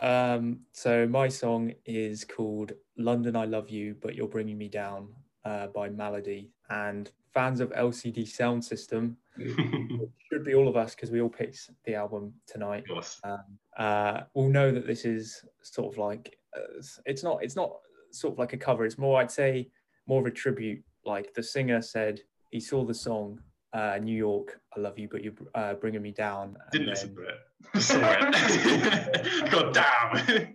[0.00, 5.08] Um, so my song is called London I Love You, but You're Bringing Me Down
[5.44, 6.50] uh, by Malady.
[6.68, 11.28] And fans of LCD Sound System, which should be all of us because we all
[11.28, 13.20] picked the album tonight, Of course.
[13.24, 13.44] um,
[13.76, 17.72] uh, will know that this is sort of like, uh, it's not, it's not
[18.10, 18.84] sort of like a cover.
[18.84, 19.70] It's more, I'd say,
[20.06, 20.82] more of a tribute.
[21.04, 23.40] Like the singer said, he saw the song
[23.72, 26.56] uh, New York, I love you, but you're uh, bringing me down.
[26.60, 27.36] and Didn't then- listen to it.
[27.82, 29.50] Saw it.
[29.50, 30.54] God damn.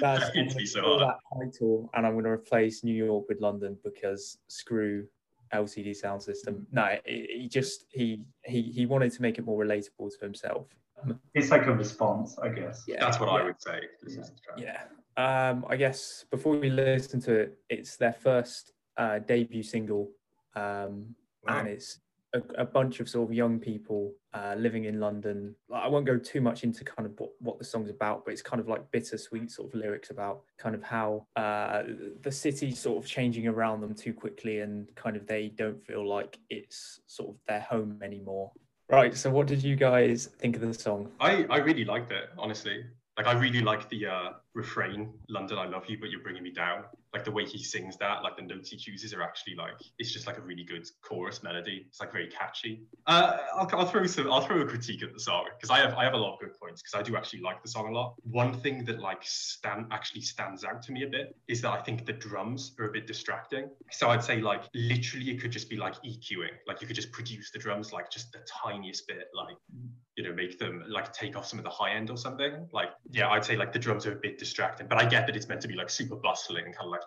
[0.00, 1.00] That's That hits me so hard.
[1.00, 1.16] that
[1.52, 5.06] title, and I'm going to replace New York with London because screw
[5.54, 6.66] LCD sound system.
[6.72, 10.66] No, he he just he he he wanted to make it more relatable to himself.
[11.34, 12.84] It's like a response, I guess.
[12.86, 13.80] Yeah, That's what I would say.
[14.02, 14.62] This is the.
[14.62, 14.82] Yeah.
[15.16, 20.10] Um, I guess before we listen to it, it's their first uh, debut single,
[20.54, 21.14] um,
[21.46, 22.00] and it's
[22.34, 25.54] a, a bunch of sort of young people uh, living in London.
[25.72, 28.42] I won't go too much into kind of what, what the song's about, but it's
[28.42, 31.82] kind of like bittersweet sort of lyrics about kind of how uh,
[32.22, 36.06] the city's sort of changing around them too quickly, and kind of they don't feel
[36.08, 38.52] like it's sort of their home anymore.
[38.88, 39.16] Right.
[39.16, 41.10] So, what did you guys think of the song?
[41.20, 42.84] I, I really liked it, honestly.
[43.16, 46.50] Like I really like the uh, refrain, "London, I love you, but you're bringing me
[46.50, 49.72] down." Like the way he sings that, like the notes he chooses are actually like
[49.98, 51.84] it's just like a really good chorus melody.
[51.88, 52.82] It's like very catchy.
[53.06, 55.94] Uh, I'll, I'll throw some, I'll throw a critique at the song because I have
[55.94, 57.92] I have a lot of good points because I do actually like the song a
[57.92, 58.14] lot.
[58.22, 61.80] One thing that like stand actually stands out to me a bit is that I
[61.82, 63.68] think the drums are a bit distracting.
[63.90, 67.12] So I'd say like literally it could just be like EQing, like you could just
[67.12, 69.56] produce the drums like just the tiniest bit, like
[70.16, 72.68] you know, make them like take off some of the high end or something.
[72.72, 75.36] Like, yeah, I'd say like the drums are a bit distracting, but I get that
[75.36, 77.01] it's meant to be like super bustling and kind of like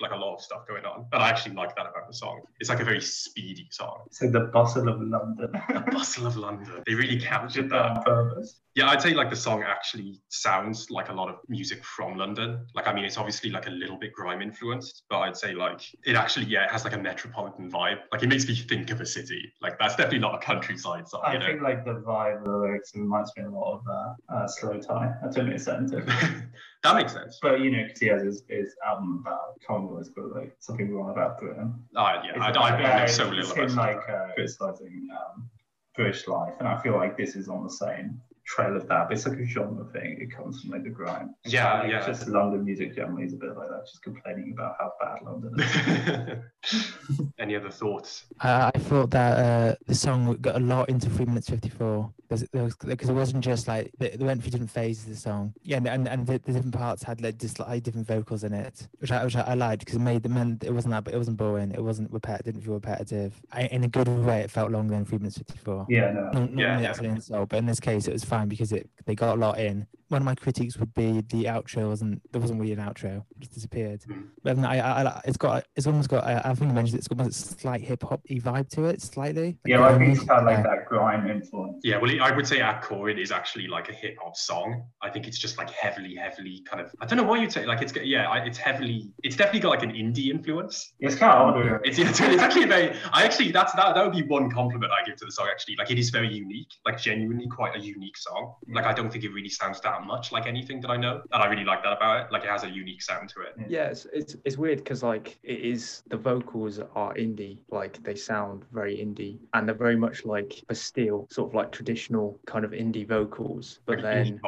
[0.00, 1.06] like a lot of stuff going on.
[1.10, 2.40] But I actually like that about the song.
[2.58, 4.02] It's like a very speedy song.
[4.06, 5.52] It's like the bustle of London.
[5.70, 6.82] The bustle of London.
[6.86, 8.60] They really captured that on purpose.
[8.74, 12.66] Yeah, I'd say like the song actually sounds like a lot of music from London.
[12.74, 15.82] Like, I mean, it's obviously like a little bit grime influenced, but I'd say like
[16.04, 17.98] it actually, yeah, it has like a metropolitan vibe.
[18.12, 19.52] Like, it makes me think of a city.
[19.60, 21.46] Like, that's definitely not a countryside song, I you know.
[21.46, 25.32] think like the vibe of the lyrics reminds me a lot of uh, uh, Slowthai.
[25.32, 26.48] Took me a to.
[26.82, 27.38] That makes sense.
[27.42, 30.92] But you know, because he has his, his album about Congo, it's got like something
[30.94, 31.74] wrong about Britain.
[31.94, 34.08] Uh, yeah, I, It's I, like, I know uh, so it's little him about like
[34.08, 35.50] uh, criticizing um,
[35.94, 39.08] British life, and I feel like this is on the same trail of that.
[39.08, 40.18] But it's like a genre thing.
[40.20, 41.34] It comes from like the grime.
[41.44, 42.06] And Yeah, like, yeah.
[42.06, 45.54] Just London music generally is a bit like that, just complaining about how bad London
[45.60, 47.30] is.
[47.38, 48.24] Any other thoughts?
[48.40, 52.12] I, I thought that uh, the song got a lot into three minutes fifty four.
[52.30, 55.78] Because it wasn't just like they they went through different phases of the song, yeah,
[55.78, 58.86] and and, and the, the different parts had like just like different vocals in it,
[59.00, 61.12] which I which I, I liked because it made the man it wasn't that, but
[61.12, 63.34] it wasn't boring, it wasn't repetitive, didn't feel repetitive.
[63.52, 65.86] I, in a good way, it felt longer than three minutes fifty four.
[65.88, 66.30] Yeah, no.
[66.32, 69.14] Normally Yeah, that's an insult, but in this case, it was fine because it they
[69.16, 69.86] got a lot in.
[70.08, 73.40] One of my critiques would be the outro wasn't there wasn't really an outro, it
[73.40, 74.02] just disappeared.
[74.08, 74.24] Mm.
[74.42, 76.98] But I, I, I it's got it's almost got I, I think you mentioned it,
[76.98, 79.58] it's got a slight hip hop vibe to it, slightly.
[79.64, 80.26] Yeah, I think it's grimy.
[80.26, 80.74] kind of like Yeah.
[80.74, 81.80] that grime influence.
[81.84, 84.84] Yeah, well, I would say at core it is actually like a hip hop song.
[85.02, 86.92] I think it's just like heavily, heavily kind of.
[87.00, 87.64] I don't know what you'd say.
[87.66, 89.10] Like it's yeah, I- it's heavily.
[89.22, 90.94] It's definitely got like an indie influence.
[91.00, 91.80] It's kind of older.
[91.84, 92.96] It's, it's, it's actually very.
[93.12, 95.48] I actually that's that that would be one compliment I give to the song.
[95.50, 96.72] Actually, like it is very unique.
[96.84, 98.54] Like genuinely quite a unique song.
[98.74, 101.42] Like I don't think it really sounds that much like anything that I know, and
[101.42, 102.32] I really like that about it.
[102.32, 103.54] Like it has a unique sound to it.
[103.68, 108.16] Yeah, it's it's, it's weird because like it is the vocals are indie, like they
[108.16, 112.09] sound very indie, and they're very much like a Bastille, sort of like traditional
[112.46, 113.80] kind of indie vocals.
[113.86, 114.40] But then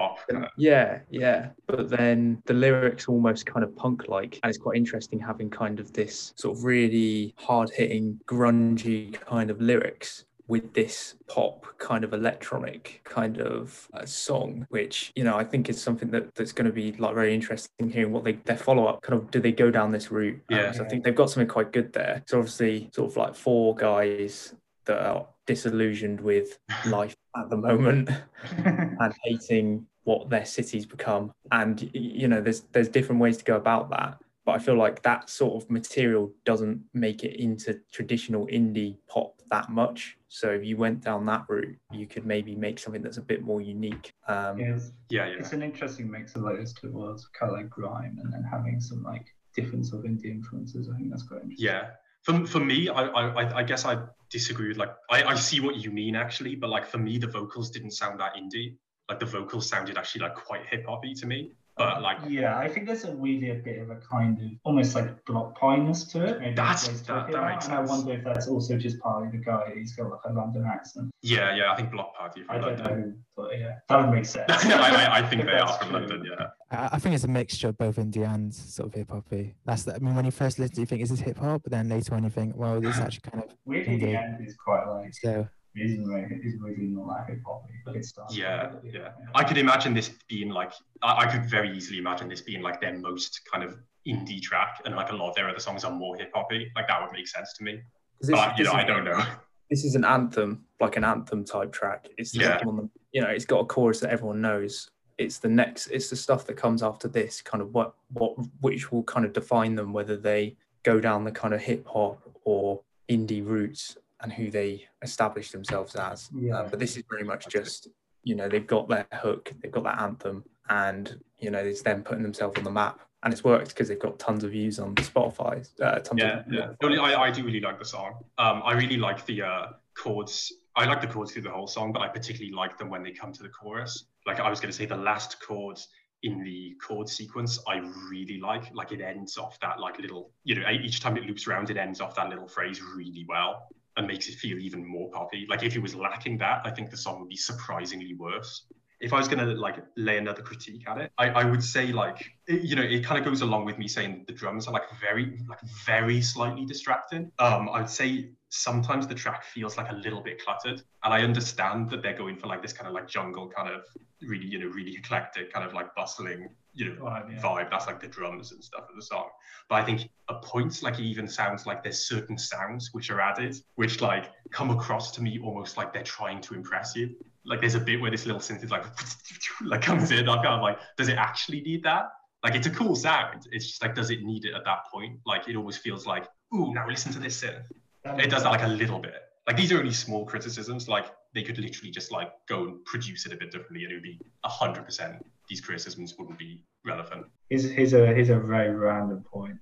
[0.57, 1.51] yeah, yeah.
[1.67, 5.81] But then the lyrics almost kind of punk like, and it's quite interesting having kind
[5.81, 12.03] of this sort of really hard hitting, grungy kind of lyrics with this pop kind
[12.05, 16.51] of electronic kind of uh, song which you know i think is something that that's
[16.53, 19.53] going to be like very interesting hearing what they their follow-up kind of do they
[19.53, 20.73] go down this route Um, Yeah.
[20.73, 23.75] so i think they've got something quite good there so obviously sort of like four
[23.77, 24.53] guys
[24.87, 28.11] that are disillusioned with life at the moment
[28.57, 33.57] and hating what their cities become and you know there's there's different ways to go
[33.57, 38.47] about that but i feel like that sort of material doesn't make it into traditional
[38.49, 42.79] indie pop that much so if you went down that route you could maybe make
[42.79, 44.79] something that's a bit more unique um Yeah,
[45.11, 45.35] Yeah, yeah.
[45.39, 48.43] it's an interesting mix of like those two worlds, kind of like grime, and then
[48.51, 50.89] having some like different sort of indie influences.
[50.89, 51.67] I think that's quite interesting.
[51.67, 51.91] Yeah.
[52.23, 53.99] For, for me, I, I I- guess I
[54.31, 57.27] disagree with like I, I see what you mean actually, but like for me the
[57.27, 58.77] vocals didn't sound that indie.
[59.09, 61.53] Like the vocals sounded actually like quite hip hoppy to me.
[61.83, 64.95] But like Yeah, I think there's a really a bit of a kind of almost
[64.95, 66.41] like block piness to it.
[66.41, 67.47] Maybe That's- that- that it.
[67.53, 69.73] makes And I wonder if that's also just partly the guy.
[69.77, 71.11] He's got like a London accent.
[71.23, 74.27] yeah, yeah, I think Bloc Party I from don't know, but yeah, that would make
[74.27, 74.51] sense.
[74.65, 75.99] I, I, I think they are from true.
[75.99, 76.47] London, yeah.
[76.71, 79.55] I, I think it's a mixture of both indie and sort of hip hoppy.
[79.67, 81.73] That's the, I mean, when you first listen, you think is this hip hop, but
[81.73, 84.57] then later on you think, well, this is actually kind of Weirdly, the end is
[84.57, 85.47] quite like so.
[85.77, 88.37] Isn't really, is really not that hip hoppy, but it starts.
[88.37, 89.11] Yeah, yeah.
[89.35, 92.81] I could imagine this being like I, I could very easily imagine this being like
[92.81, 95.91] their most kind of indie track, and like a lot of their other songs are
[95.93, 96.71] more hip hoppy.
[96.77, 97.81] Like that would make sense to me.
[98.21, 99.25] 'cause this- But you know, is- I don't know.
[99.71, 102.09] this is an anthem, like an anthem type track.
[102.19, 102.53] It's the Yeah.
[102.55, 104.91] anthem on the, you know, it's got a chorus that everyone knows.
[105.19, 108.91] It's the next, it's the stuff that comes after this, kind of what, what, which
[108.93, 112.83] will kind of define them, whether they go down the kind of hip hop or
[113.11, 116.31] indie routes and who they establish themselves as.
[116.35, 116.59] Yeah.
[116.59, 117.89] Uh, but this is very much just,
[118.23, 122.03] you know, they've got their hook, they've got that anthem, and you know, it's them
[122.03, 123.01] putting themselves on the map.
[123.25, 125.69] And it's worked because they've got tons of views on Spotify.
[125.81, 126.69] Uh, tons Yeah, of, yeah.
[126.83, 128.15] Only I, I do really like the song.
[128.39, 130.53] Um, I really like the uh, chords.
[130.75, 133.13] I like the chords through the whole song, but I particularly like them when they
[133.13, 134.07] come to the chorus.
[134.27, 135.87] Like I was going to say, the last chords
[136.25, 137.77] in the chord sequence, I
[138.11, 138.75] really like.
[138.75, 141.77] Like it ends off that like little, you know, each time it loops around, it
[141.77, 145.47] ends off that little phrase really well and makes it feel even more poppy.
[145.49, 148.65] Like if it was lacking that, I think the song would be surprisingly worse.
[149.01, 152.25] If I was gonna like lay another critique at it, I, I would say like
[152.47, 154.85] it, you know it kind of goes along with me saying the drums are like
[155.01, 157.33] very like very slightly distracting.
[157.39, 161.23] Um, I would say sometimes the track feels like a little bit cluttered, and I
[161.23, 163.85] understand that they're going for like this kind of like jungle kind of
[164.21, 167.41] really you know really eclectic kind of like bustling you know Vibe, yeah.
[167.41, 167.71] vibe.
[167.71, 169.29] That's like the drums and stuff of the song.
[169.71, 173.21] But I think at points, like it even sounds like there's certain sounds which are
[173.21, 177.17] added, which like come across to me almost like they're trying to impress you.
[177.47, 178.85] Like there's a bit where this little synth is like
[179.65, 180.29] like comes in.
[180.29, 182.11] I'm kind of like, does it actually need that?
[182.45, 183.47] Like it's a cool sound.
[183.51, 185.21] It's just like, does it need it at that point?
[185.25, 187.65] Like it always feels like, ooh, now listen to this synth.
[188.05, 189.15] It does that like a little bit.
[189.47, 190.89] Like these are only small criticisms.
[190.89, 193.97] Like they could literally just like go and produce it a bit differently, and it
[193.97, 195.17] would be hundred percent.
[195.49, 197.27] These criticisms wouldn't be relevant.
[197.49, 199.57] Here's, here's a here's a very random point.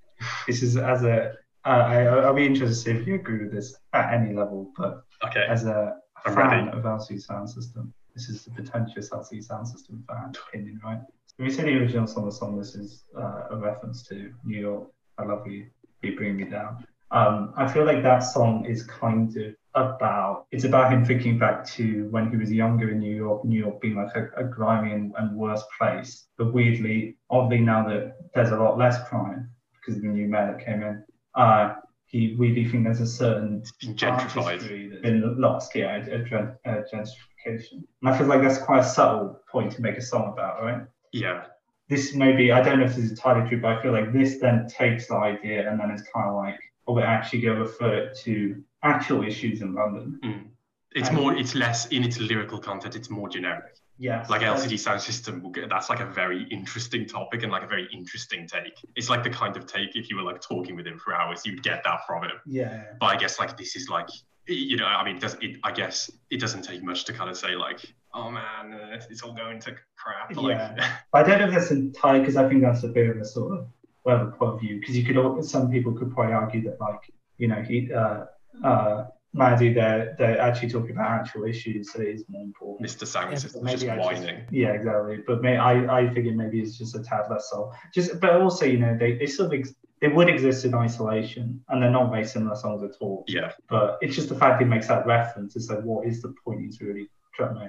[0.47, 1.33] This is as a
[1.65, 4.73] uh, I I'll be interested to see if you agree with this at any level,
[4.77, 5.45] but Okay.
[5.49, 5.95] as a
[6.27, 6.79] I'm fan ready.
[6.79, 11.01] of LCD Sound System, this is the pretentious LCD Sound System fan opinion, right?
[11.29, 12.59] So we say the original song the song.
[12.59, 14.89] This is uh, a reference to New York.
[15.19, 15.67] I love you.
[16.03, 16.85] You bring me down.
[17.13, 21.65] Um, I feel like that song is kind of about it's about him thinking back
[21.65, 24.93] to when he was younger in New York, New York being like a, a grimy
[24.93, 26.27] and, and worse place.
[26.39, 30.55] But weirdly, oddly now that there's a lot less crime because of the new mayor
[30.57, 31.75] that came in, uh,
[32.07, 34.61] he really think there's a certain gentrified.
[34.61, 37.85] that's been lost, yeah, a, a, a gentrification.
[38.03, 40.83] And I feel like that's quite a subtle point to make a song about, right?
[41.13, 41.45] Yeah.
[41.89, 44.39] This maybe I don't know if this is entirely true, but I feel like this
[44.41, 46.59] then takes the idea and then it's kind of like,
[46.91, 50.19] oh, we actually go refer to actual issues in London.
[50.25, 50.47] Mm.
[50.93, 51.35] It's more.
[51.37, 52.97] It's less in its lyrical content.
[52.97, 53.77] It's more generic.
[53.99, 54.29] Yes.
[54.31, 55.43] Like LCD sound system.
[55.43, 58.73] will get- That's like a very interesting topic and like a very interesting take.
[58.97, 61.43] It's like the kind of take if you were like talking with him for hours,
[61.45, 62.33] you'd get that from him.
[62.47, 62.83] Yeah.
[62.99, 64.09] But I guess like this is like
[64.49, 67.37] you know I mean does it I guess it doesn't take much to kind of
[67.37, 67.79] say like
[68.15, 70.93] oh man uh, it's all going to crap like Yeah.
[71.13, 73.57] I don't know if that's entirely because I think that's a bit of a sort
[73.57, 73.69] of
[74.03, 77.01] whatever point of view because you could some people could probably argue that like
[77.39, 78.25] you know he uh
[78.65, 82.89] uh Maddie they're they're actually talking about actual issues so it is more important.
[82.89, 83.07] Mr.
[83.39, 84.45] System Maybe just whining.
[84.51, 85.19] yeah, exactly.
[85.27, 87.73] But may, I, I figure maybe it's just a tad less so.
[87.95, 91.63] Just, but also, you know, they, they sort of ex- they would exist in isolation,
[91.69, 93.25] and they're not very similar songs at all.
[93.29, 95.55] Yeah, But it's just the fact he makes that reference.
[95.57, 97.20] It's like, what is the point he's really trying to make?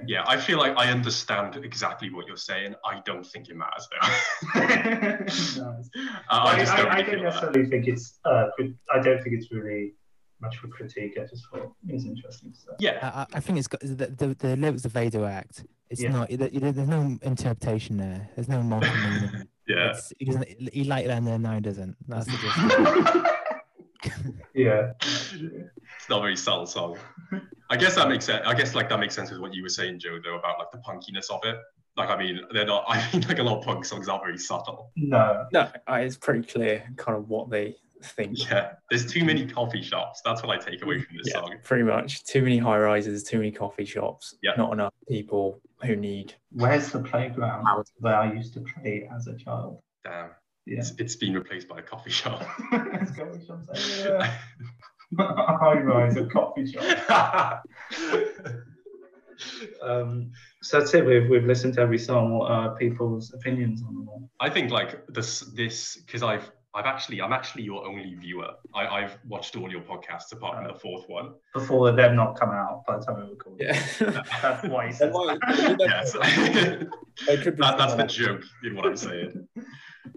[0.07, 0.23] Yeah.
[0.27, 2.75] I feel like I understand exactly what you're saying.
[2.85, 4.07] I don't think it matters though.
[4.61, 5.57] Nice.
[5.59, 5.69] Uh,
[6.29, 7.23] I, I just don't, I, I don't feel that.
[7.23, 8.19] necessarily think it's.
[8.25, 8.45] Uh,
[8.93, 9.93] I don't think it's really
[10.41, 11.17] much of a critique.
[11.21, 12.75] I just thought it was interesting stuff.
[12.79, 15.65] Yeah, I, I- I think it's got the, the, the lyrics are very direct.
[15.89, 16.11] It's Yeah.
[16.11, 16.29] not.
[16.29, 18.29] There's no interpretation there.
[18.35, 19.47] There's no moral meaning.
[19.67, 19.91] yeah.
[19.91, 20.47] It's, he doesn't.
[20.73, 21.95] He like them, then no, he doesn't.
[22.07, 24.15] That's the gist.
[24.55, 24.91] yeah.
[25.01, 26.97] It's not a very subtle song.
[27.71, 28.43] I guess that makes sense.
[28.45, 30.71] I guess like that makes sense with what you were saying, Joe, though, about like
[30.71, 31.57] the punkiness of it.
[31.97, 32.83] Like, I mean, they're not.
[32.87, 34.91] I mean, like a lot of punk songs aren't very subtle.
[34.95, 35.45] No.
[35.53, 38.49] No, I- it's pretty clear kind of what they think.
[38.49, 40.21] Yeah, there's too many coffee shops.
[40.25, 41.55] That's what I take away from this Yeah, song.
[41.63, 42.23] pretty much.
[42.25, 44.51] Too many high rises, too many coffee shops, Yeah.
[44.57, 46.33] not enough people who need.
[46.51, 47.83] Where's the playground Wow.
[47.99, 49.81] where I used to play as a child?
[50.03, 50.31] Damn,
[50.65, 50.79] Yeah.
[50.79, 52.41] it's, it's been replaced by a coffee shop.
[52.73, 53.67] It's coffee shops
[54.03, 54.39] everywhere.
[55.19, 57.65] High rise a coffee shop.
[59.81, 61.05] Um, so that's it.
[61.05, 62.37] We've, we've listened to every song.
[62.37, 64.29] What are people's opinions on them all?
[64.39, 68.51] I think like this this because I've I've actually I'm actually your only viewer.
[68.73, 71.33] I, I've watched all your podcasts apart from the fourth one.
[71.53, 73.57] Before they've not come out by the time we record.
[73.59, 74.23] Yeah.
[74.41, 75.13] That's why he says
[75.79, 76.15] Yes,
[77.27, 79.47] It could be that, that's the joke in what I'm saying.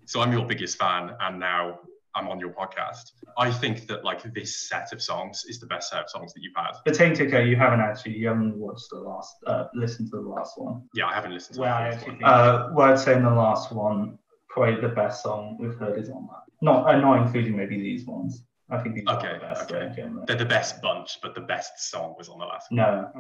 [0.07, 1.81] So I'm your biggest fan, and now
[2.17, 3.13] I'm on your podcast.
[3.37, 6.43] I think that like this set of songs is the best set of songs that
[6.43, 6.73] you've had.
[6.85, 10.29] But take Ticker, you haven't actually, you haven't watched the last, uh, listened to the
[10.29, 10.83] last one.
[10.95, 12.25] Yeah, I haven't listened to Well, the actually one.
[12.25, 16.09] uh, well, I'd say in the last one, probably the best song we've heard is
[16.11, 16.43] on that.
[16.63, 18.45] Not, uh, not including maybe these ones.
[18.71, 19.71] I think these Okay, are the best.
[19.73, 20.09] okay.
[20.27, 22.79] They're the best bunch, but the best song was on the last one.
[22.79, 23.11] No.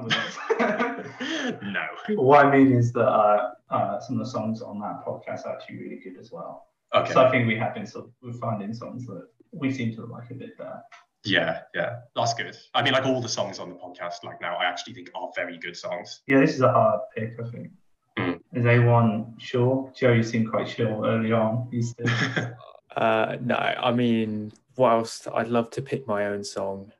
[1.62, 1.84] no.
[2.22, 5.56] what I mean is that uh, uh, some of the songs on that podcast are
[5.56, 6.68] actually really good as well.
[6.94, 7.12] Okay.
[7.12, 10.06] So I think we have been sort of we're finding songs that we seem to
[10.06, 10.80] like a bit better.
[11.24, 12.56] Yeah, yeah, that's good.
[12.74, 15.30] I mean, like all the songs on the podcast, like now, I actually think are
[15.34, 16.20] very good songs.
[16.26, 17.70] Yeah, this is a hard pick, I think.
[18.18, 18.40] Mm.
[18.52, 19.90] Is anyone sure?
[19.96, 21.68] Joe, you seemed quite sure early on.
[21.72, 22.06] You still...
[22.96, 26.92] Uh, no, I mean, whilst I'd love to pick my own song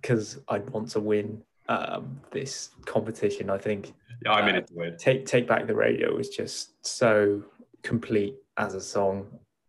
[0.00, 3.92] because I'd want to win um, this competition, I think
[4.24, 4.96] Yeah, I'm in it to win.
[4.98, 7.44] Take Take Back the Radio was just so
[7.82, 9.26] complete as a song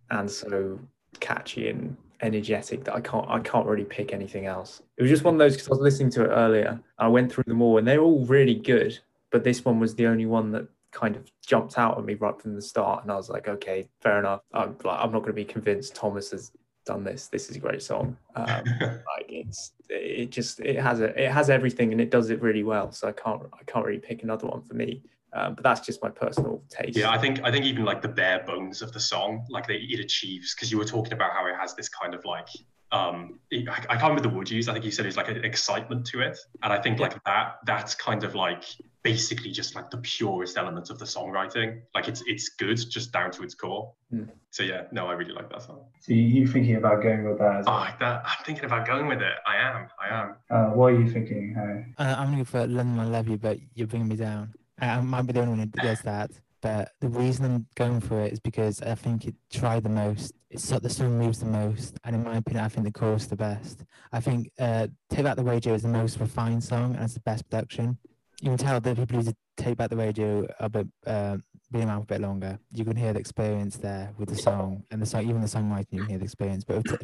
[0.10, 0.80] and so
[1.20, 4.82] catchy and energetic that I can't I can't really pick anything else.
[4.98, 6.80] It was just one of those because I was listening to it earlier.
[6.98, 8.98] I went through them all and they're all really good,
[9.32, 12.40] but this one was the only one that kind of jumped out at me right
[12.40, 14.42] from the start, and I was like, okay, fair enough.
[14.54, 16.52] I'm like, I'm not going to be convinced Thomas has
[16.86, 17.28] done this.
[17.28, 18.18] This is a great song.
[18.36, 22.42] Um, like it's it just it has a it has everything and it does it
[22.42, 22.92] really well.
[22.92, 25.02] So I can't I can't really pick another one for me.
[25.34, 26.98] Um, but that's just my personal taste.
[26.98, 29.76] Yeah, I think I think even like the bare bones of the song, like they,
[29.76, 32.50] it achieves because you were talking about how it has this kind of like
[32.92, 33.58] um I,
[33.90, 34.68] I can't remember the word you used.
[34.68, 37.56] I think you said it's like an excitement to it, and I think like that
[37.66, 38.66] that's kind of like
[39.04, 41.80] basically just like the purest element of the songwriting.
[41.96, 43.94] Like it's it's good just down to its core.
[44.10, 44.24] Hmm.
[44.50, 45.86] So yeah, no, I really like that song.
[46.02, 47.60] So you thinking about going with that?
[47.62, 47.80] As Oh, well?
[47.80, 49.34] like that, I'm thinking about going with it.
[49.48, 49.88] I am.
[49.98, 50.36] I am.
[50.50, 51.86] Uh, what are you thinking, Harry?
[51.98, 54.54] Uh, I'm gonna go for London I Love You, but you're bringing me down.
[54.80, 56.32] I might be the only one who does that.
[56.62, 60.34] But the reason I'm going for it is because I think it tried the most.
[60.52, 63.36] It's the song moves the most, and in my opinion, I think the chorus the
[63.36, 63.84] best.
[64.12, 67.20] I think uh, "Take Back the Radio" is the most refined song and it's the
[67.22, 67.98] best production.
[68.42, 71.38] You can tell the people who "Take Back the Radio" are a bit uh,
[71.72, 75.02] been around a bit longer, you can hear the experience there with the song and
[75.02, 76.64] the song, even the songwriting, you can hear the experience.
[76.64, 77.04] But with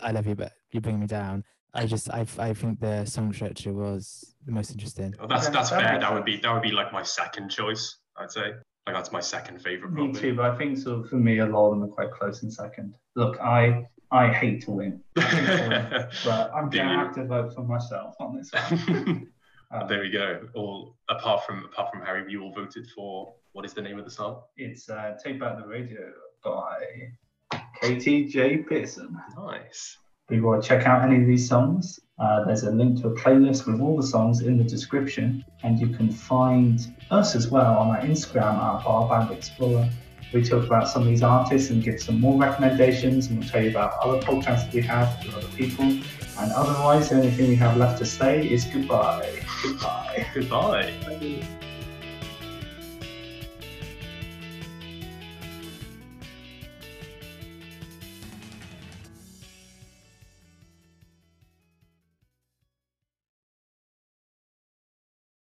[0.00, 1.44] I love you, but you bring me down.
[1.74, 5.14] I just, I, I think the song structure was the most interesting.
[5.20, 5.98] Oh, that's that's that fair.
[6.00, 7.96] That would be that would be like my second choice.
[8.16, 8.52] I'd say
[8.86, 9.92] like that's my second favorite.
[9.92, 10.20] Me Probably.
[10.20, 12.42] too, but I think sort of for me, a lot of them are quite close
[12.42, 12.94] in second.
[13.16, 16.98] Look, I I hate to win, hate to win, but I'm Do gonna you?
[16.98, 19.30] have to vote for myself on this one.
[19.72, 20.40] Uh, there we go.
[20.54, 24.04] All apart from apart from Harry, you all voted for what is the name of
[24.04, 24.42] the song?
[24.56, 26.12] it's uh, "Take Back the Radio"
[26.44, 26.78] by
[27.80, 28.58] Katy J.
[28.58, 29.18] Pearson.
[29.36, 29.98] Nice.
[30.30, 33.08] If you want to check out any of these songs, uh, there's a link to
[33.08, 37.48] a playlist with all the songs in the description, and you can find us as
[37.48, 39.86] well on our Instagram at Bar Band Explorer.
[40.32, 43.62] We talk about some of these artists and give some more recommendations, and we'll tell
[43.62, 45.84] you about other podcasts we have with other people.
[45.84, 49.42] And otherwise, the only thing we have left to say is goodbye.
[49.62, 50.26] Goodbye.
[50.32, 51.63] Goodbye.